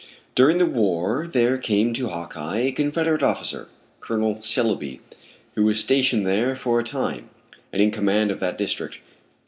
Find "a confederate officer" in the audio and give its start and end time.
2.61-3.67